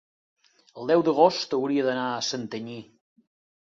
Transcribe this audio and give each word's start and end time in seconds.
El 0.85 0.89
deu 0.93 1.05
d'agost 1.09 1.55
hauria 1.59 1.87
d'anar 1.91 2.09
a 2.17 2.27
Santanyí. 2.33 2.85